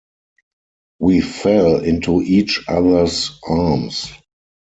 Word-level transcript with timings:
We 0.97 1.21
fell 1.21 1.75
into 1.83 2.23
each 2.23 2.65
other's 2.67 3.39
arms. 3.47 4.11